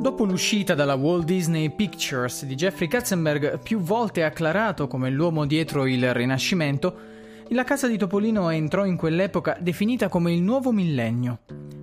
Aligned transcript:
Dopo 0.00 0.24
l'uscita 0.24 0.74
dalla 0.74 0.94
Walt 0.94 1.26
Disney 1.26 1.68
Pictures 1.68 2.46
di 2.46 2.54
Jeffrey 2.54 2.88
Katzenberg, 2.88 3.58
più 3.58 3.80
volte 3.80 4.24
acclarato 4.24 4.86
come 4.86 5.10
l'uomo 5.10 5.44
dietro 5.44 5.84
il 5.84 6.14
Rinascimento, 6.14 6.96
la 7.48 7.64
casa 7.64 7.86
di 7.86 7.98
Topolino 7.98 8.48
entrò 8.48 8.86
in 8.86 8.96
quell'epoca 8.96 9.58
definita 9.60 10.08
come 10.08 10.32
il 10.32 10.40
nuovo 10.40 10.72
millennio. 10.72 11.40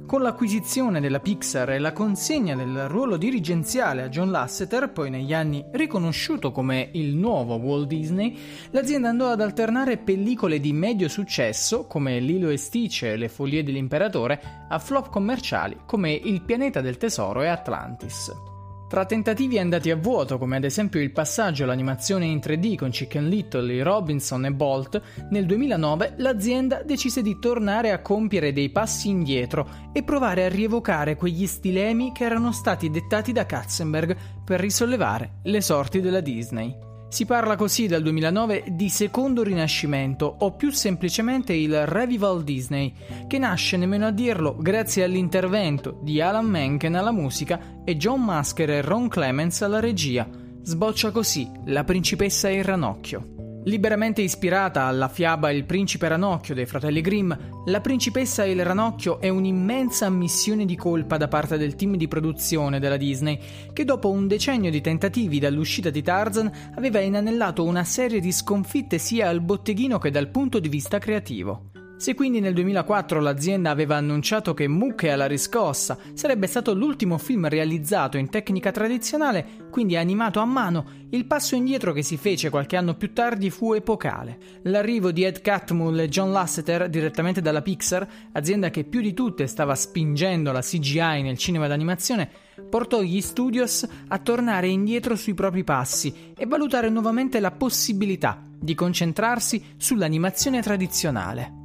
Con 0.08 0.22
l'acquisizione 0.22 1.02
della 1.02 1.20
Pixar 1.20 1.72
e 1.72 1.80
la 1.80 1.92
consegna 1.92 2.56
del 2.56 2.88
ruolo 2.88 3.18
dirigenziale 3.18 4.04
a 4.04 4.08
John 4.08 4.32
Lasseter, 4.32 4.90
poi 4.90 5.10
negli 5.10 5.34
anni 5.34 5.66
riconosciuto 5.72 6.54
come 6.54 6.92
il 6.94 7.14
nuovo 7.14 7.56
Walt 7.56 7.88
Disney, 7.88 8.34
l'azienda 8.72 9.10
andò 9.10 9.32
ad 9.32 9.42
alternare 9.42 9.98
pellicole 9.98 10.62
di 10.62 10.72
medio 10.72 11.10
successo, 11.10 11.88
come 11.88 12.22
Lilo 12.22 12.48
e 12.48 12.56
Stitch 12.56 13.04
e 13.04 13.18
Le 13.18 13.28
follie 13.28 13.64
dell'imperatore, 13.64 14.66
a 14.70 14.80
flop 14.80 15.10
commerciali 15.10 15.80
come 15.86 16.14
Il 16.14 16.42
pianeta 16.42 16.80
del 16.80 16.96
tesoro 16.96 17.42
e 17.42 17.48
Atlantis. 17.48 18.57
Tra 18.88 19.06
tentativi 19.06 19.60
andati 19.60 19.92
a 19.92 19.98
vuoto, 19.98 20.38
come 20.38 20.56
ad 20.56 20.64
esempio 20.64 21.02
il 21.02 21.12
passaggio 21.12 21.66
all'animazione 21.66 22.26
in 22.26 22.38
3D 22.38 22.76
con 22.76 22.90
Chicken 22.90 23.28
Little, 23.28 23.84
Robinson 23.84 24.46
e 24.46 24.54
Bolt, 24.54 25.02
nel 25.30 25.46
2009 25.46 26.14
l'azienda 26.18 26.84
decise 26.84 27.22
di 27.22 27.38
tornare 27.38 27.92
a 27.92 28.02
compiere 28.02 28.54
dei 28.54 28.70
passi 28.70 29.10
indietro 29.10 29.92
e 29.92 30.04
provare 30.04 30.46
a 30.46 30.50
rievocare 30.50 31.18
quegli 31.18 31.46
stilemi 31.48 32.14
che 32.14 32.24
erano 32.24 32.54
stati 32.54 32.90
dettati 32.90 33.34
da 33.34 33.46
Katzenberg 33.46 34.16
per 34.46 34.62
risollevare 34.62 35.40
le 35.44 35.60
sorti 35.60 36.00
della 36.00 36.22
Disney. 36.22 36.87
Si 37.10 37.26
parla 37.26 37.56
così 37.56 37.88
dal 37.88 38.02
2009 38.02 38.66
di 38.72 38.90
secondo 38.90 39.42
rinascimento 39.42 40.36
o 40.40 40.52
più 40.52 40.72
semplicemente 40.72 41.54
il 41.54 41.88
Revival 41.88 42.44
Disney, 42.44 42.94
che 43.28 43.38
nasce 43.38 43.78
nemmeno 43.78 44.08
a 44.08 44.12
dirlo 44.12 44.58
grazie 44.58 45.06
all'intervento 45.06 46.00
di 46.02 46.20
Alan 46.20 46.46
Menken 46.46 46.96
alla 46.96 47.12
musica 47.12 47.82
e 47.86 47.96
John 47.96 48.24
Masker 48.24 48.70
e 48.70 48.82
Ron 48.82 49.08
Clements 49.08 49.62
alla 49.62 49.80
regia. 49.80 50.28
Sboccia 50.62 51.12
così 51.12 51.50
La 51.66 51.86
principessa 51.86 52.50
e 52.50 52.58
il 52.58 52.66
ranocchio. 52.66 53.37
Liberamente 53.68 54.22
ispirata 54.22 54.84
alla 54.86 55.10
fiaba 55.10 55.52
Il 55.52 55.66
principe 55.66 56.08
ranocchio 56.08 56.56
dei 56.56 56.66
fratelli 56.66 57.02
Grimm, 57.02 57.34
La 57.66 57.82
principessa 57.82 58.46
e 58.46 58.52
il 58.52 58.64
ranocchio 58.64 59.20
è 59.20 59.28
un'immensa 59.28 60.06
ammissione 60.06 60.64
di 60.64 60.78
colpa 60.78 61.18
da 61.18 61.28
parte 61.28 61.58
del 61.58 61.76
team 61.76 61.98
di 61.98 62.08
produzione 62.08 62.80
della 62.80 62.96
Disney, 62.96 63.38
che 63.74 63.84
dopo 63.84 64.10
un 64.10 64.26
decennio 64.26 64.72
di 64.72 64.80
tentativi 64.80 65.40
dall'uscita 65.40 65.90
di 65.90 66.02
Tarzan 66.02 66.50
aveva 66.76 67.02
inanellato 67.02 67.66
una 67.66 67.84
serie 67.84 68.22
di 68.22 68.32
sconfitte 68.32 69.00
sia 69.00 69.28
al 69.28 69.42
botteghino 69.42 69.98
che 69.98 70.12
dal 70.12 70.30
punto 70.30 70.60
di 70.60 70.70
vista 70.70 70.98
creativo. 70.98 71.77
Se 71.98 72.14
quindi 72.14 72.40
nel 72.40 72.54
2004 72.54 73.20
l'azienda 73.20 73.72
aveva 73.72 73.96
annunciato 73.96 74.54
che 74.54 74.68
Mucche 74.68 75.10
alla 75.10 75.26
riscossa 75.26 75.98
sarebbe 76.14 76.46
stato 76.46 76.76
l'ultimo 76.76 77.18
film 77.18 77.50
realizzato 77.50 78.18
in 78.18 78.30
tecnica 78.30 78.72
tradizionale, 78.72 79.68
quindi 79.72 79.98
animato 79.98 80.40
a 80.40 80.46
mano, 80.46 80.86
il 81.10 81.26
passo 81.26 81.56
indietro 81.56 81.94
che 81.94 82.04
si 82.04 82.16
fece 82.16 82.52
qualche 82.52 82.76
anno 82.76 82.94
più 82.94 83.14
tardi 83.14 83.50
fu 83.50 83.74
epocale. 83.74 84.38
L'arrivo 84.64 85.12
di 85.12 85.24
Ed 85.24 85.42
Catmull 85.42 85.98
e 86.02 86.08
John 86.08 86.32
Lasseter 86.32 86.88
direttamente 86.88 87.42
dalla 87.42 87.64
Pixar, 87.64 88.08
azienda 88.34 88.70
che 88.70 88.84
più 88.84 89.02
di 89.02 89.16
tutte 89.16 89.48
stava 89.48 89.74
spingendo 89.74 90.52
la 90.52 90.62
CGI 90.62 91.24
nel 91.24 91.38
cinema 91.40 91.66
d'animazione, 91.66 92.30
portò 92.70 93.02
gli 93.02 93.22
studios 93.22 93.88
a 94.08 94.18
tornare 94.20 94.68
indietro 94.68 95.16
sui 95.16 95.34
propri 95.34 95.64
passi 95.64 96.14
e 96.38 96.46
valutare 96.46 96.90
nuovamente 96.90 97.40
la 97.40 97.52
possibilità 97.52 98.40
di 98.56 98.76
concentrarsi 98.76 99.74
sull'animazione 99.78 100.62
tradizionale. 100.62 101.57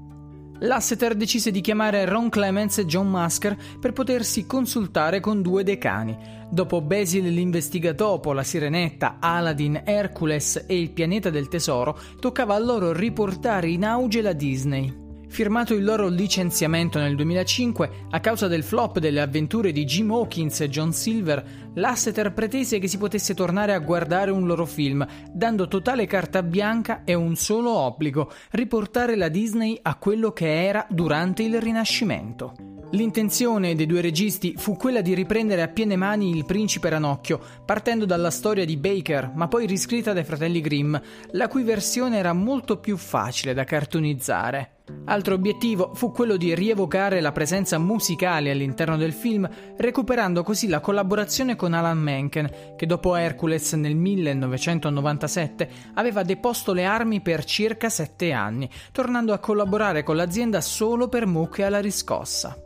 Lasseter 0.64 1.16
decise 1.16 1.50
di 1.50 1.60
chiamare 1.60 2.04
Ron 2.04 2.28
Clements 2.28 2.78
e 2.78 2.86
John 2.86 3.10
Masker 3.10 3.56
per 3.80 3.92
potersi 3.92 4.46
consultare 4.46 5.18
con 5.18 5.42
due 5.42 5.64
decani. 5.64 6.16
Dopo 6.48 6.80
Basil 6.80 7.26
l'investigatopo, 7.26 8.32
la 8.32 8.44
Sirenetta, 8.44 9.16
Aladdin, 9.18 9.82
Hercules 9.84 10.64
e 10.68 10.78
il 10.78 10.90
pianeta 10.92 11.30
del 11.30 11.48
tesoro, 11.48 11.98
toccava 12.20 12.54
a 12.54 12.60
loro 12.60 12.92
riportare 12.92 13.70
in 13.70 13.84
auge 13.84 14.22
la 14.22 14.32
Disney. 14.32 15.01
Firmato 15.32 15.72
il 15.72 15.82
loro 15.82 16.08
licenziamento 16.08 16.98
nel 16.98 17.16
2005 17.16 17.90
a 18.10 18.20
causa 18.20 18.48
del 18.48 18.62
flop 18.62 18.98
delle 18.98 19.22
avventure 19.22 19.72
di 19.72 19.84
Jim 19.84 20.10
Hawkins 20.10 20.60
e 20.60 20.68
John 20.68 20.92
Silver, 20.92 21.70
Lasseter 21.76 22.34
pretese 22.34 22.78
che 22.78 22.86
si 22.86 22.98
potesse 22.98 23.32
tornare 23.32 23.72
a 23.72 23.78
guardare 23.78 24.30
un 24.30 24.44
loro 24.44 24.66
film, 24.66 25.06
dando 25.32 25.68
totale 25.68 26.04
carta 26.04 26.42
bianca 26.42 27.00
e 27.04 27.14
un 27.14 27.34
solo 27.34 27.70
obbligo, 27.70 28.30
riportare 28.50 29.16
la 29.16 29.28
Disney 29.28 29.78
a 29.80 29.94
quello 29.94 30.32
che 30.32 30.66
era 30.66 30.86
durante 30.90 31.42
il 31.42 31.58
Rinascimento. 31.62 32.52
L'intenzione 32.90 33.74
dei 33.74 33.86
due 33.86 34.02
registi 34.02 34.52
fu 34.58 34.76
quella 34.76 35.00
di 35.00 35.14
riprendere 35.14 35.62
a 35.62 35.68
piene 35.68 35.96
mani 35.96 36.28
il 36.36 36.44
principe 36.44 36.90
Ranocchio, 36.90 37.40
partendo 37.64 38.04
dalla 38.04 38.30
storia 38.30 38.66
di 38.66 38.76
Baker, 38.76 39.32
ma 39.34 39.48
poi 39.48 39.66
riscritta 39.66 40.12
dai 40.12 40.24
fratelli 40.24 40.60
Grimm, 40.60 40.94
la 41.30 41.48
cui 41.48 41.62
versione 41.62 42.18
era 42.18 42.34
molto 42.34 42.76
più 42.80 42.98
facile 42.98 43.54
da 43.54 43.64
cartonizzare. 43.64 44.80
Altro 45.04 45.34
obiettivo 45.34 45.92
fu 45.94 46.10
quello 46.12 46.36
di 46.36 46.54
rievocare 46.54 47.20
la 47.20 47.32
presenza 47.32 47.78
musicale 47.78 48.50
all'interno 48.50 48.96
del 48.96 49.12
film, 49.12 49.48
recuperando 49.76 50.42
così 50.42 50.68
la 50.68 50.80
collaborazione 50.80 51.56
con 51.56 51.72
Alan 51.74 51.98
Menken, 51.98 52.74
che 52.76 52.86
dopo 52.86 53.16
Hercules 53.16 53.72
nel 53.74 53.96
1997 53.96 55.70
aveva 55.94 56.22
deposto 56.22 56.72
le 56.72 56.84
armi 56.84 57.20
per 57.20 57.44
circa 57.44 57.88
sette 57.88 58.32
anni, 58.32 58.68
tornando 58.92 59.32
a 59.32 59.38
collaborare 59.38 60.02
con 60.02 60.16
l'azienda 60.16 60.60
solo 60.60 61.08
per 61.08 61.26
mucche 61.26 61.64
alla 61.64 61.80
riscossa. 61.80 62.56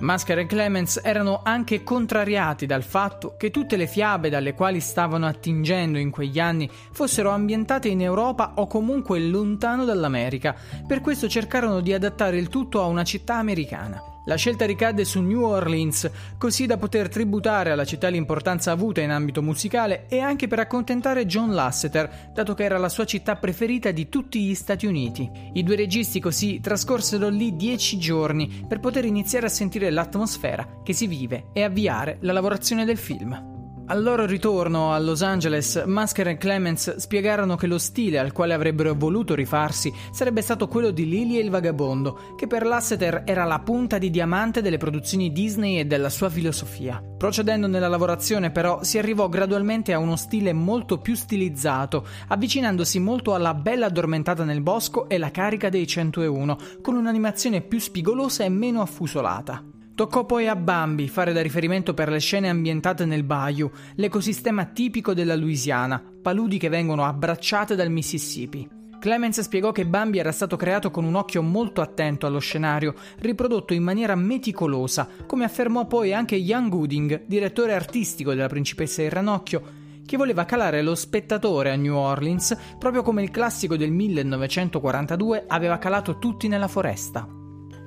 Masker 0.00 0.40
e 0.40 0.46
Clemens 0.46 1.00
erano 1.02 1.40
anche 1.42 1.82
contrariati 1.82 2.66
dal 2.66 2.82
fatto 2.82 3.34
che 3.36 3.50
tutte 3.50 3.76
le 3.76 3.86
fiabe 3.86 4.28
dalle 4.28 4.52
quali 4.52 4.80
stavano 4.80 5.26
attingendo 5.26 5.98
in 5.98 6.10
quegli 6.10 6.38
anni 6.38 6.70
fossero 6.92 7.30
ambientate 7.30 7.88
in 7.88 8.02
Europa 8.02 8.52
o 8.56 8.66
comunque 8.66 9.18
lontano 9.20 9.84
dall'America, 9.84 10.54
per 10.86 11.00
questo 11.00 11.28
cercarono 11.28 11.80
di 11.80 11.92
adattare 11.92 12.36
il 12.36 12.48
tutto 12.48 12.82
a 12.82 12.86
una 12.86 13.04
città 13.04 13.36
americana. 13.36 14.15
La 14.26 14.34
scelta 14.34 14.66
ricadde 14.66 15.04
su 15.04 15.20
New 15.20 15.42
Orleans, 15.42 16.10
così 16.36 16.66
da 16.66 16.76
poter 16.78 17.08
tributare 17.08 17.70
alla 17.70 17.84
città 17.84 18.08
l'importanza 18.08 18.72
avuta 18.72 19.00
in 19.00 19.10
ambito 19.10 19.40
musicale 19.40 20.06
e 20.08 20.18
anche 20.18 20.48
per 20.48 20.58
accontentare 20.58 21.26
John 21.26 21.54
Lasseter, 21.54 22.30
dato 22.34 22.54
che 22.54 22.64
era 22.64 22.76
la 22.76 22.88
sua 22.88 23.04
città 23.04 23.36
preferita 23.36 23.92
di 23.92 24.08
tutti 24.08 24.42
gli 24.42 24.54
Stati 24.54 24.84
Uniti. 24.84 25.30
I 25.52 25.62
due 25.62 25.76
registi 25.76 26.18
così 26.18 26.58
trascorsero 26.60 27.28
lì 27.28 27.54
dieci 27.54 27.98
giorni 27.98 28.64
per 28.66 28.80
poter 28.80 29.04
iniziare 29.04 29.46
a 29.46 29.50
sentire 29.50 29.90
l'atmosfera 29.90 30.80
che 30.82 30.92
si 30.92 31.06
vive 31.06 31.44
e 31.52 31.62
avviare 31.62 32.18
la 32.22 32.32
lavorazione 32.32 32.84
del 32.84 32.98
film. 32.98 33.55
Al 33.88 34.02
loro 34.02 34.26
ritorno 34.26 34.92
a 34.92 34.98
Los 34.98 35.22
Angeles, 35.22 35.80
Masker 35.86 36.26
e 36.26 36.36
Clemens 36.36 36.96
spiegarono 36.96 37.54
che 37.54 37.68
lo 37.68 37.78
stile 37.78 38.18
al 38.18 38.32
quale 38.32 38.52
avrebbero 38.52 38.96
voluto 38.96 39.36
rifarsi 39.36 39.92
sarebbe 40.10 40.42
stato 40.42 40.66
quello 40.66 40.90
di 40.90 41.08
Lily 41.08 41.36
e 41.36 41.42
il 41.42 41.50
vagabondo, 41.50 42.34
che 42.36 42.48
per 42.48 42.66
Lasseter 42.66 43.22
era 43.24 43.44
la 43.44 43.60
punta 43.60 43.98
di 43.98 44.10
diamante 44.10 44.60
delle 44.60 44.76
produzioni 44.76 45.30
Disney 45.30 45.78
e 45.78 45.84
della 45.84 46.08
sua 46.08 46.28
filosofia. 46.28 47.00
Procedendo 47.16 47.68
nella 47.68 47.86
lavorazione, 47.86 48.50
però, 48.50 48.82
si 48.82 48.98
arrivò 48.98 49.28
gradualmente 49.28 49.92
a 49.92 50.00
uno 50.00 50.16
stile 50.16 50.52
molto 50.52 50.98
più 50.98 51.14
stilizzato, 51.14 52.04
avvicinandosi 52.26 52.98
molto 52.98 53.34
alla 53.34 53.54
Bella 53.54 53.86
addormentata 53.86 54.42
nel 54.42 54.62
bosco 54.62 55.08
e 55.08 55.16
la 55.16 55.30
carica 55.30 55.68
dei 55.68 55.86
101, 55.86 56.58
con 56.82 56.96
un'animazione 56.96 57.60
più 57.60 57.78
spigolosa 57.78 58.42
e 58.42 58.48
meno 58.48 58.80
affusolata. 58.80 59.62
Toccò 59.96 60.26
poi 60.26 60.46
a 60.46 60.54
Bambi 60.54 61.08
fare 61.08 61.32
da 61.32 61.40
riferimento 61.40 61.94
per 61.94 62.10
le 62.10 62.18
scene 62.18 62.50
ambientate 62.50 63.06
nel 63.06 63.22
bayou, 63.22 63.70
l'ecosistema 63.94 64.66
tipico 64.66 65.14
della 65.14 65.34
Louisiana, 65.34 66.04
paludi 66.20 66.58
che 66.58 66.68
vengono 66.68 67.06
abbracciate 67.06 67.74
dal 67.74 67.90
Mississippi. 67.90 68.68
Clemens 69.00 69.40
spiegò 69.40 69.72
che 69.72 69.86
Bambi 69.86 70.18
era 70.18 70.32
stato 70.32 70.56
creato 70.56 70.90
con 70.90 71.04
un 71.04 71.14
occhio 71.14 71.40
molto 71.40 71.80
attento 71.80 72.26
allo 72.26 72.40
scenario, 72.40 72.94
riprodotto 73.20 73.72
in 73.72 73.82
maniera 73.82 74.14
meticolosa, 74.14 75.08
come 75.26 75.44
affermò 75.44 75.86
poi 75.86 76.12
anche 76.12 76.36
Ian 76.36 76.68
Gooding, 76.68 77.24
direttore 77.24 77.72
artistico 77.72 78.34
della 78.34 78.48
Principessa 78.48 79.00
il 79.00 79.10
Ranocchio, 79.10 79.62
che 80.04 80.18
voleva 80.18 80.44
calare 80.44 80.82
lo 80.82 80.94
spettatore 80.94 81.70
a 81.70 81.76
New 81.76 81.94
Orleans 81.94 82.54
proprio 82.78 83.00
come 83.00 83.22
il 83.22 83.30
classico 83.30 83.78
del 83.78 83.92
1942 83.92 85.44
aveva 85.48 85.78
calato 85.78 86.18
tutti 86.18 86.48
nella 86.48 86.68
foresta. 86.68 87.35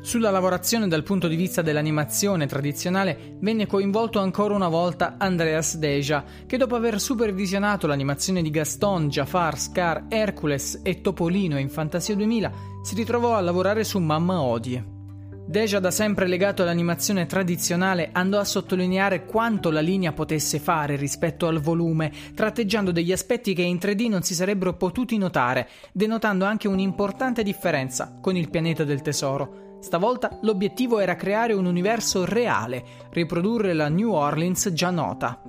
Sulla 0.02 0.32
lavorazione 0.32 0.88
dal 0.88 1.04
punto 1.04 1.28
di 1.28 1.36
vista 1.36 1.62
dell'animazione 1.62 2.48
tradizionale 2.48 3.36
venne 3.42 3.68
coinvolto 3.68 4.20
ancora 4.20 4.56
una 4.56 4.70
volta 4.70 5.16
Andreas 5.18 5.76
Deja, 5.76 6.24
che 6.48 6.56
dopo 6.56 6.76
aver 6.76 7.02
supervisionato 7.02 7.86
l'animazione 7.86 8.42
di 8.42 8.50
Gaston, 8.50 9.10
Jafar, 9.10 9.60
Scar, 9.60 10.06
Hercules 10.08 10.80
e 10.84 11.02
Topolino 11.02 11.60
in 11.60 11.70
Fantasia 11.70 12.16
2000, 12.16 12.52
si 12.82 12.96
ritrovò 12.96 13.36
a 13.36 13.42
lavorare 13.42 13.84
su 13.84 14.00
Mamma 14.00 14.42
Odie. 14.42 14.98
Deja, 15.46 15.80
da 15.80 15.92
sempre 15.92 16.28
legato 16.28 16.62
all'animazione 16.62 17.26
tradizionale, 17.26 18.10
andò 18.14 18.40
a 18.40 18.46
sottolineare 18.46 19.26
quanto 19.26 19.70
la 19.70 19.82
linea 19.82 20.14
potesse 20.14 20.60
fare 20.60 20.96
rispetto 20.96 21.46
al 21.48 21.60
volume, 21.60 22.12
tratteggiando 22.34 22.92
degli 22.92 23.12
aspetti 23.12 23.54
che 23.54 23.64
in 23.64 23.78
3D 23.78 24.08
non 24.08 24.22
si 24.22 24.34
sarebbero 24.34 24.76
potuti 24.76 25.18
notare, 25.18 25.68
denotando 25.92 26.46
anche 26.46 26.68
un'importante 26.68 27.44
differenza 27.44 28.18
con 28.22 28.38
il 28.38 28.50
pianeta 28.50 28.84
del 28.86 29.02
tesoro. 29.02 29.69
Stavolta 29.80 30.38
l'obiettivo 30.42 31.00
era 31.00 31.16
creare 31.16 31.54
un 31.54 31.66
universo 31.66 32.26
reale, 32.26 32.84
riprodurre 33.12 33.74
la 33.74 33.88
New 33.88 34.12
Orleans 34.12 34.72
già 34.74 34.90
nota. 34.90 35.42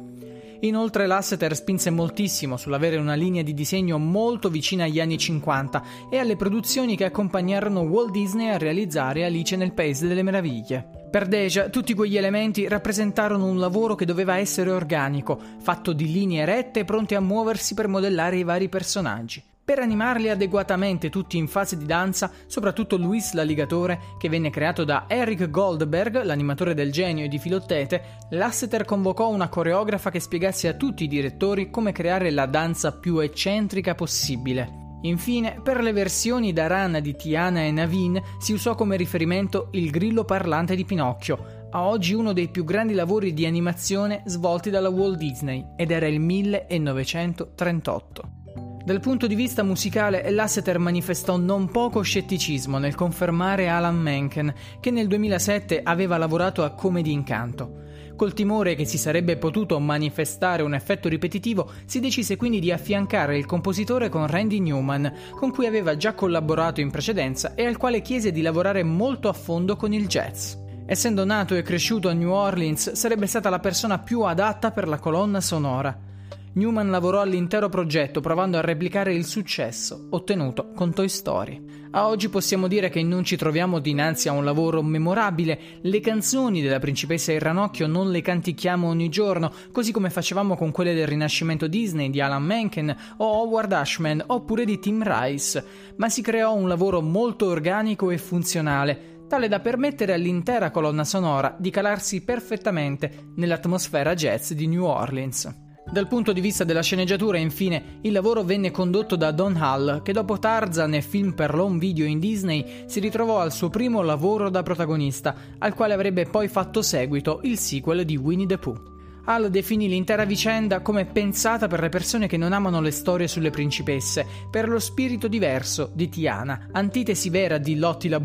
Inoltre 0.60 1.06
Lasseter 1.06 1.56
spinse 1.56 1.90
moltissimo 1.90 2.56
sull'avere 2.56 2.96
una 2.96 3.14
linea 3.14 3.42
di 3.42 3.54
disegno 3.54 3.98
molto 3.98 4.50
vicina 4.50 4.84
agli 4.84 5.00
anni 5.00 5.16
50 5.16 5.82
e 6.10 6.18
alle 6.18 6.36
produzioni 6.36 6.96
che 6.96 7.06
accompagnarono 7.06 7.80
Walt 7.80 8.10
Disney 8.10 8.48
a 8.48 8.58
realizzare 8.58 9.24
Alice 9.24 9.56
nel 9.56 9.72
Paese 9.72 10.06
delle 10.06 10.22
Meraviglie. 10.22 11.08
Per 11.10 11.26
Deja 11.26 11.70
tutti 11.70 11.94
quegli 11.94 12.16
elementi 12.16 12.68
rappresentarono 12.68 13.46
un 13.46 13.58
lavoro 13.58 13.94
che 13.94 14.04
doveva 14.04 14.36
essere 14.36 14.70
organico, 14.70 15.40
fatto 15.58 15.92
di 15.92 16.12
linee 16.12 16.44
rette 16.44 16.84
pronte 16.84 17.16
a 17.16 17.20
muoversi 17.20 17.74
per 17.74 17.88
modellare 17.88 18.36
i 18.36 18.44
vari 18.44 18.68
personaggi 18.68 19.42
per 19.70 19.78
animarli 19.78 20.28
adeguatamente 20.28 21.11
tutti 21.11 21.37
in 21.37 21.46
fase 21.46 21.76
di 21.76 21.87
danza, 21.87 22.32
soprattutto 22.49 22.96
Luis 22.96 23.34
l'alligatore, 23.34 24.00
che 24.19 24.28
venne 24.28 24.50
creato 24.50 24.82
da 24.82 25.05
Eric 25.06 25.49
Goldberg, 25.49 26.25
l'animatore 26.25 26.75
del 26.75 26.90
genio 26.90 27.26
e 27.26 27.28
di 27.28 27.38
Filottete, 27.38 28.02
Lasseter 28.31 28.84
convocò 28.84 29.28
una 29.28 29.49
coreografa 29.49 30.11
che 30.11 30.19
spiegasse 30.19 30.67
a 30.67 30.75
tutti 30.75 31.05
i 31.05 31.06
direttori 31.06 31.70
come 31.70 31.93
creare 31.93 32.32
la 32.32 32.46
danza 32.46 32.99
più 32.99 33.20
eccentrica 33.20 33.94
possibile. 33.94 34.99
Infine, 35.02 35.61
per 35.62 35.81
le 35.81 35.93
versioni 35.93 36.52
da 36.52 36.66
rana 36.66 36.99
di 36.99 37.14
Tiana 37.14 37.62
e 37.62 37.70
Navin 37.70 38.20
si 38.40 38.52
usò 38.52 38.75
come 38.75 38.96
riferimento 38.96 39.69
il 39.70 39.90
grillo 39.90 40.25
parlante 40.25 40.75
di 40.75 40.84
Pinocchio, 40.84 41.69
a 41.70 41.87
oggi 41.87 42.12
uno 42.12 42.32
dei 42.32 42.49
più 42.49 42.64
grandi 42.64 42.94
lavori 42.94 43.32
di 43.32 43.46
animazione 43.46 44.25
svolti 44.26 44.70
dalla 44.70 44.88
Walt 44.88 45.16
Disney, 45.16 45.64
ed 45.76 45.93
era 45.93 46.08
il 46.08 46.19
1938. 46.19 48.38
Dal 48.82 49.00
punto 49.00 49.26
di 49.26 49.34
vista 49.34 49.62
musicale, 49.62 50.30
Lasseter 50.30 50.78
manifestò 50.78 51.36
non 51.36 51.70
poco 51.70 52.00
scetticismo 52.00 52.78
nel 52.78 52.94
confermare 52.94 53.68
Alan 53.68 53.98
Menken, 53.98 54.54
che 54.80 54.90
nel 54.90 55.06
2007 55.06 55.82
aveva 55.84 56.16
lavorato 56.16 56.64
a 56.64 56.70
Come 56.70 57.02
d'Incanto. 57.02 57.78
Col 58.16 58.32
timore 58.32 58.74
che 58.74 58.86
si 58.86 58.96
sarebbe 58.96 59.36
potuto 59.36 59.78
manifestare 59.78 60.62
un 60.62 60.72
effetto 60.72 61.10
ripetitivo, 61.10 61.70
si 61.84 62.00
decise 62.00 62.36
quindi 62.36 62.58
di 62.58 62.72
affiancare 62.72 63.36
il 63.36 63.44
compositore 63.44 64.08
con 64.08 64.26
Randy 64.26 64.60
Newman, 64.60 65.12
con 65.32 65.50
cui 65.50 65.66
aveva 65.66 65.98
già 65.98 66.14
collaborato 66.14 66.80
in 66.80 66.90
precedenza 66.90 67.54
e 67.54 67.66
al 67.66 67.76
quale 67.76 68.00
chiese 68.00 68.32
di 68.32 68.40
lavorare 68.40 68.82
molto 68.82 69.28
a 69.28 69.34
fondo 69.34 69.76
con 69.76 69.92
il 69.92 70.06
jazz. 70.06 70.54
Essendo 70.86 71.26
nato 71.26 71.54
e 71.54 71.62
cresciuto 71.62 72.08
a 72.08 72.14
New 72.14 72.30
Orleans, 72.30 72.92
sarebbe 72.92 73.26
stata 73.26 73.50
la 73.50 73.60
persona 73.60 73.98
più 73.98 74.22
adatta 74.22 74.70
per 74.70 74.88
la 74.88 74.98
colonna 74.98 75.42
sonora. 75.42 76.08
Newman 76.52 76.91
lavorò 76.91 77.20
all'intero 77.20 77.69
progetto 77.69 78.20
provando 78.20 78.58
a 78.58 78.61
replicare 78.61 79.14
il 79.14 79.25
successo 79.25 80.08
ottenuto 80.11 80.73
con 80.75 80.93
Toy 80.93 81.08
Story. 81.08 81.64
A 81.93 82.08
oggi 82.08 82.29
possiamo 82.29 82.67
dire 82.67 82.88
che 82.88 83.05
non 83.05 83.23
ci 83.23 83.37
troviamo 83.37 83.79
dinanzi 83.79 84.29
a 84.29 84.32
un 84.32 84.44
lavoro 84.44 84.82
memorabile, 84.82 85.79
le 85.82 86.00
canzoni 86.00 86.61
della 86.61 86.81
principessa 86.81 87.31
e 87.31 87.37
il 87.37 87.41
ranocchio 87.41 87.87
non 87.87 88.11
le 88.11 88.20
cantichiamo 88.20 88.88
ogni 88.88 89.08
giorno, 89.08 89.52
così 89.70 89.93
come 89.93 90.11
facevamo 90.11 90.56
con 90.56 90.73
quelle 90.73 90.93
del 90.93 91.06
Rinascimento 91.06 91.69
Disney 91.69 92.11
di 92.11 92.20
Alan 92.20 92.43
Menken 92.43 92.97
o 93.19 93.25
Howard 93.25 93.73
Ashman 93.73 94.25
oppure 94.26 94.64
di 94.64 94.81
Tim 94.81 95.05
Rice, 95.05 95.64
ma 95.99 96.08
si 96.08 96.20
creò 96.20 96.52
un 96.52 96.67
lavoro 96.67 97.00
molto 97.00 97.47
organico 97.47 98.11
e 98.11 98.19
funzionale, 98.19 99.25
tale 99.29 99.47
da 99.47 99.61
permettere 99.61 100.14
all'intera 100.14 100.73
colonna 100.73 101.05
sonora 101.05 101.55
di 101.56 101.70
calarsi 101.70 102.25
perfettamente 102.25 103.31
nell'atmosfera 103.37 104.14
jazz 104.14 104.50
di 104.50 104.67
New 104.67 104.82
Orleans. 104.85 105.69
Dal 105.92 106.06
punto 106.06 106.32
di 106.32 106.40
vista 106.40 106.62
della 106.62 106.82
sceneggiatura, 106.82 107.37
infine, 107.38 107.98
il 108.02 108.12
lavoro 108.12 108.44
venne 108.44 108.70
condotto 108.70 109.16
da 109.16 109.32
Don 109.32 109.56
Hall, 109.56 110.02
che 110.02 110.12
dopo 110.12 110.38
Tarzan 110.38 110.94
e 110.94 111.02
film 111.02 111.32
per 111.32 111.52
l'home 111.52 111.78
video 111.78 112.06
in 112.06 112.20
Disney 112.20 112.84
si 112.87 113.00
ritrovò 113.00 113.40
al 113.40 113.50
suo 113.50 113.70
primo 113.70 114.00
lavoro 114.00 114.50
da 114.50 114.62
protagonista, 114.62 115.34
al 115.58 115.75
quale 115.75 115.92
avrebbe 115.92 116.26
poi 116.26 116.46
fatto 116.46 116.81
seguito 116.81 117.40
il 117.42 117.58
sequel 117.58 118.04
di 118.04 118.16
Winnie 118.16 118.46
the 118.46 118.56
Pooh. 118.56 119.00
Hal 119.25 119.50
definì 119.50 119.88
l'intera 119.88 120.25
vicenda 120.25 120.81
come 120.81 121.05
pensata 121.05 121.67
per 121.67 121.81
le 121.81 121.88
persone 121.88 122.26
che 122.26 122.37
non 122.37 122.52
amano 122.52 122.81
le 122.81 122.90
storie 122.90 123.28
sulle 123.28 123.50
principesse, 123.50 124.26
per 124.50 124.69
lo 124.69 124.78
spirito 124.78 125.28
diverso 125.28 125.90
di 125.94 126.08
Tiana, 126.08 126.69
antitesi 126.72 127.31
vera 127.31 127.58
di 127.58 127.76
Lottie 127.76 128.11
la 128.11 128.19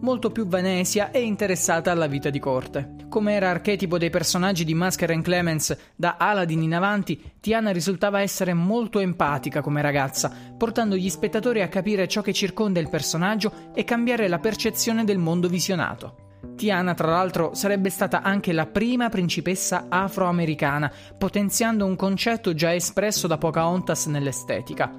molto 0.00 0.30
più 0.30 0.46
vanesia 0.46 1.10
e 1.10 1.22
interessata 1.22 1.90
alla 1.90 2.06
vita 2.06 2.30
di 2.30 2.38
corte. 2.38 2.94
Come 3.08 3.34
era 3.34 3.50
archetipo 3.50 3.98
dei 3.98 4.10
personaggi 4.10 4.64
di 4.64 4.74
Masker 4.74 5.10
and 5.10 5.22
Clemens 5.22 5.76
da 5.94 6.16
Aladdin 6.18 6.62
in 6.62 6.74
avanti, 6.74 7.20
Tiana 7.40 7.70
risultava 7.70 8.20
essere 8.20 8.52
molto 8.54 8.98
empatica 8.98 9.60
come 9.60 9.82
ragazza, 9.82 10.32
portando 10.56 10.96
gli 10.96 11.08
spettatori 11.08 11.62
a 11.62 11.68
capire 11.68 12.08
ciò 12.08 12.20
che 12.22 12.32
circonda 12.32 12.80
il 12.80 12.88
personaggio 12.88 13.70
e 13.74 13.84
cambiare 13.84 14.28
la 14.28 14.38
percezione 14.38 15.04
del 15.04 15.18
mondo 15.18 15.48
visionato. 15.48 16.25
Tiana, 16.54 16.94
tra 16.94 17.08
l'altro, 17.08 17.54
sarebbe 17.54 17.90
stata 17.90 18.22
anche 18.22 18.52
la 18.52 18.66
prima 18.66 19.08
principessa 19.08 19.86
afroamericana, 19.88 20.92
potenziando 21.16 21.84
un 21.84 21.96
concetto 21.96 22.54
già 22.54 22.74
espresso 22.74 23.26
da 23.26 23.38
Pocahontas 23.38 24.06
nell'estetica. 24.06 24.90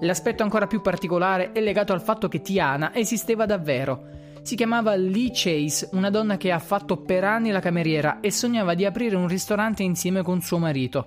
L'aspetto 0.00 0.42
ancora 0.42 0.66
più 0.66 0.80
particolare 0.80 1.52
è 1.52 1.60
legato 1.60 1.92
al 1.92 2.02
fatto 2.02 2.28
che 2.28 2.42
Tiana 2.42 2.94
esisteva 2.94 3.46
davvero. 3.46 4.14
Si 4.42 4.56
chiamava 4.56 4.94
Lee 4.94 5.30
Chase, 5.32 5.88
una 5.92 6.10
donna 6.10 6.36
che 6.36 6.52
ha 6.52 6.58
fatto 6.58 6.96
per 6.98 7.24
anni 7.24 7.50
la 7.50 7.60
cameriera 7.60 8.20
e 8.20 8.30
sognava 8.30 8.74
di 8.74 8.84
aprire 8.84 9.16
un 9.16 9.26
ristorante 9.26 9.82
insieme 9.82 10.22
con 10.22 10.40
suo 10.40 10.58
marito. 10.58 11.06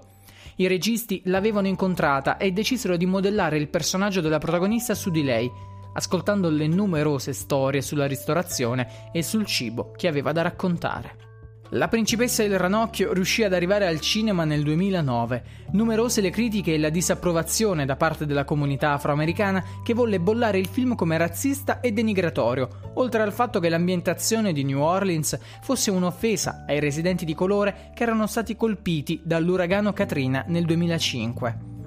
I 0.58 0.68
registi 0.68 1.22
l'avevano 1.26 1.68
incontrata 1.68 2.36
e 2.36 2.52
decisero 2.52 2.98
di 2.98 3.06
modellare 3.06 3.58
il 3.58 3.70
personaggio 3.70 4.20
della 4.20 4.40
protagonista 4.40 4.94
su 4.94 5.10
di 5.10 5.24
lei, 5.24 5.50
ascoltando 5.94 6.50
le 6.50 6.68
numerose 6.68 7.34
storie 7.34 7.82
sulla 7.82 8.08
ristorazione 8.08 9.12
e 9.12 9.24
sul 9.24 9.46
cibo 9.46 9.92
che 9.96 10.08
aveva 10.08 10.32
da 10.32 10.42
raccontare. 10.42 11.28
La 11.74 11.88
principessa 11.88 12.42
del 12.42 12.58
ranocchio 12.58 13.14
riuscì 13.14 13.44
ad 13.44 13.54
arrivare 13.54 13.86
al 13.86 14.00
cinema 14.00 14.44
nel 14.44 14.64
2009. 14.64 15.44
Numerose 15.74 16.20
le 16.20 16.32
critiche 16.32 16.74
e 16.74 16.80
la 16.80 16.90
disapprovazione 16.90 17.86
da 17.86 17.96
parte 17.96 18.26
della 18.26 18.44
comunità 18.44 18.94
afroamericana 18.94 19.64
che 19.84 19.94
volle 19.94 20.20
bollare 20.20 20.58
il 20.58 20.66
film 20.66 20.96
come 20.96 21.16
razzista 21.18 21.80
e 21.80 21.92
denigratorio, 21.92 22.92
oltre 22.96 23.22
al 23.22 23.34
fatto 23.34 23.60
che 23.60 23.70
l'ambientazione 23.70 24.52
di 24.52 24.64
New 24.64 24.80
Orleans 24.80 25.38
fosse 25.62 25.92
un'offesa 25.92 26.66
ai 26.68 26.80
residenti 26.80 27.24
di 27.24 27.36
colore 27.36 27.92
che 27.94 28.02
erano 28.02 28.26
stati 28.26 28.56
colpiti 28.56 29.22
dall'uragano 29.24 29.94
Katrina 29.94 30.44
nel 30.48 30.66
2005. 30.66 31.79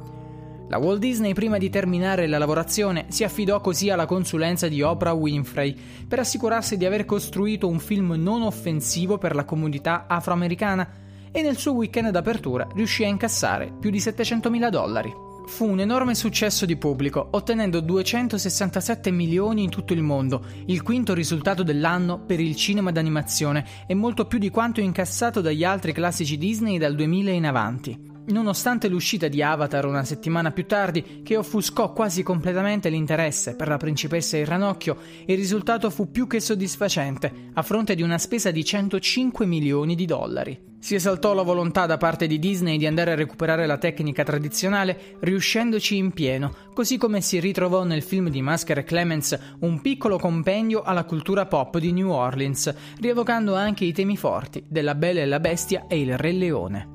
La 0.72 0.78
Walt 0.78 1.00
Disney, 1.00 1.34
prima 1.34 1.58
di 1.58 1.68
terminare 1.68 2.26
la 2.26 2.38
lavorazione, 2.38 3.04
si 3.08 3.24
affidò 3.24 3.60
così 3.60 3.90
alla 3.90 4.06
consulenza 4.06 4.68
di 4.68 4.80
Oprah 4.80 5.12
Winfrey 5.12 5.76
per 6.08 6.20
assicurarsi 6.20 6.78
di 6.78 6.86
aver 6.86 7.04
costruito 7.04 7.68
un 7.68 7.78
film 7.78 8.12
non 8.12 8.40
offensivo 8.40 9.18
per 9.18 9.34
la 9.34 9.44
comunità 9.44 10.06
afroamericana 10.08 10.88
e 11.30 11.42
nel 11.42 11.58
suo 11.58 11.74
weekend 11.74 12.08
d'apertura 12.08 12.66
riuscì 12.74 13.04
a 13.04 13.08
incassare 13.08 13.70
più 13.78 13.90
di 13.90 13.98
700.000 13.98 14.70
dollari. 14.70 15.12
Fu 15.44 15.68
un 15.68 15.80
enorme 15.80 16.14
successo 16.14 16.64
di 16.64 16.76
pubblico, 16.76 17.28
ottenendo 17.32 17.80
267 17.80 19.10
milioni 19.10 19.64
in 19.64 19.68
tutto 19.68 19.92
il 19.92 20.00
mondo, 20.00 20.42
il 20.68 20.80
quinto 20.80 21.12
risultato 21.12 21.62
dell'anno 21.62 22.18
per 22.24 22.40
il 22.40 22.56
cinema 22.56 22.90
d'animazione 22.90 23.66
e 23.86 23.92
molto 23.92 24.24
più 24.24 24.38
di 24.38 24.48
quanto 24.48 24.80
incassato 24.80 25.42
dagli 25.42 25.64
altri 25.64 25.92
classici 25.92 26.38
Disney 26.38 26.78
dal 26.78 26.94
2000 26.94 27.30
in 27.30 27.44
avanti. 27.44 28.11
Nonostante 28.24 28.86
l'uscita 28.86 29.26
di 29.26 29.42
Avatar 29.42 29.84
una 29.84 30.04
settimana 30.04 30.52
più 30.52 30.64
tardi, 30.66 31.22
che 31.24 31.36
offuscò 31.36 31.92
quasi 31.92 32.22
completamente 32.22 32.88
l'interesse 32.88 33.56
per 33.56 33.66
la 33.66 33.78
principessa 33.78 34.36
e 34.36 34.40
il 34.40 34.46
ranocchio, 34.46 34.96
il 35.26 35.36
risultato 35.36 35.90
fu 35.90 36.10
più 36.10 36.28
che 36.28 36.38
soddisfacente, 36.38 37.50
a 37.54 37.62
fronte 37.62 37.96
di 37.96 38.02
una 38.02 38.18
spesa 38.18 38.52
di 38.52 38.64
105 38.64 39.44
milioni 39.44 39.96
di 39.96 40.04
dollari. 40.04 40.70
Si 40.78 40.94
esaltò 40.94 41.34
la 41.34 41.42
volontà 41.42 41.86
da 41.86 41.96
parte 41.96 42.26
di 42.26 42.38
Disney 42.38 42.76
di 42.76 42.86
andare 42.86 43.12
a 43.12 43.16
recuperare 43.16 43.66
la 43.66 43.78
tecnica 43.78 44.22
tradizionale, 44.22 45.16
riuscendoci 45.20 45.96
in 45.96 46.12
pieno, 46.12 46.54
così 46.74 46.98
come 46.98 47.20
si 47.20 47.40
ritrovò 47.40 47.84
nel 47.84 48.02
film 48.02 48.28
di 48.30 48.42
Masker 48.42 48.78
e 48.78 48.84
Clemens 48.84 49.38
un 49.60 49.80
piccolo 49.80 50.18
compendio 50.18 50.82
alla 50.82 51.04
cultura 51.04 51.46
pop 51.46 51.78
di 51.78 51.92
New 51.92 52.10
Orleans, 52.10 52.72
rievocando 53.00 53.54
anche 53.54 53.84
i 53.84 53.92
temi 53.92 54.16
forti 54.16 54.64
della 54.68 54.94
Bella 54.94 55.20
e 55.20 55.26
la 55.26 55.40
Bestia 55.40 55.86
e 55.88 56.00
il 56.00 56.16
Re 56.16 56.32
Leone. 56.32 56.91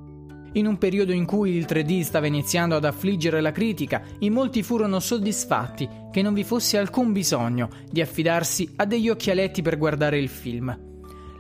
In 0.58 0.66
un 0.66 0.80
periodo 0.80 1.12
in 1.12 1.28
cui 1.28 1.52
il 1.52 1.68
3D 1.70 2.02
stava 2.02 2.26
iniziando 2.26 2.76
ad 2.76 2.84
affliggere 2.84 3.42
la 3.42 3.52
critica, 3.52 4.02
in 4.20 4.34
molti 4.34 4.64
furono 4.64 5.00
soddisfatti 5.00 5.88
che 6.12 6.24
non 6.24 6.34
vi 6.34 6.44
fosse 6.44 6.80
alcun 6.80 7.12
bisogno 7.12 7.70
di 7.92 8.02
affidarsi 8.02 8.74
a 8.78 8.86
degli 8.86 9.08
occhialetti 9.08 9.62
per 9.62 9.78
guardare 9.78 10.18
il 10.18 10.30
film. 10.30 10.76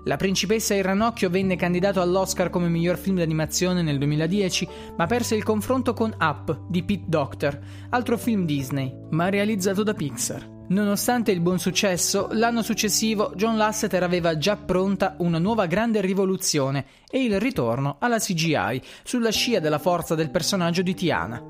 La 0.03 0.17
principessa 0.17 0.75
e 0.75 0.77
il 0.77 0.83
ranocchio 0.83 1.31
venne 1.31 1.55
candidato 1.55 1.99
all'Oscar 1.99 2.51
come 2.51 2.69
miglior 2.69 2.99
film 2.99 3.17
d'animazione 3.17 3.81
nel 3.81 3.97
2010, 3.97 4.67
ma 4.95 5.07
perse 5.07 5.33
il 5.33 5.43
confronto 5.43 5.93
con 5.93 6.15
Up 6.19 6.67
di 6.69 6.83
Pete 6.83 7.05
Docter, 7.07 7.59
altro 7.89 8.19
film 8.19 8.45
Disney, 8.45 8.95
ma 9.09 9.29
realizzato 9.29 9.81
da 9.81 9.95
Pixar. 9.95 10.56
Nonostante 10.69 11.31
il 11.31 11.39
buon 11.39 11.59
successo, 11.59 12.27
l'anno 12.31 12.61
successivo 12.61 13.31
John 13.35 13.55
Lasseter 13.55 14.03
aveva 14.03 14.37
già 14.37 14.57
pronta 14.57 15.15
una 15.19 15.37
nuova 15.37 15.65
grande 15.65 16.01
rivoluzione 16.01 16.85
e 17.09 17.23
il 17.23 17.39
ritorno 17.39 17.95
alla 17.99 18.19
CGI, 18.19 18.81
sulla 19.03 19.31
scia 19.31 19.59
della 19.59 19.79
forza 19.79 20.13
del 20.13 20.29
personaggio 20.29 20.81
di 20.81 20.93
Tiana. 20.93 21.41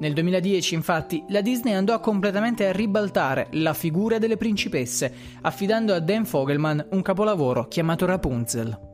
Nel 0.00 0.12
2010, 0.12 0.74
infatti, 0.74 1.24
la 1.28 1.40
Disney 1.40 1.74
andò 1.74 2.00
completamente 2.00 2.66
a 2.66 2.72
ribaltare 2.72 3.46
la 3.52 3.74
figura 3.74 4.18
delle 4.18 4.36
principesse, 4.36 5.12
affidando 5.42 5.94
a 5.94 6.00
Dan 6.00 6.24
Fogelman 6.24 6.88
un 6.90 7.02
capolavoro 7.02 7.68
chiamato 7.68 8.06
Rapunzel. 8.06 8.93